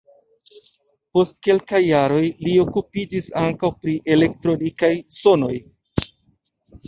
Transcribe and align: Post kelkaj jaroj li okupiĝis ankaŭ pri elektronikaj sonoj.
Post 1.17 1.35
kelkaj 1.47 1.81
jaroj 1.87 2.21
li 2.45 2.55
okupiĝis 2.63 3.27
ankaŭ 3.43 3.69
pri 3.83 3.93
elektronikaj 4.15 4.91
sonoj. 5.17 5.53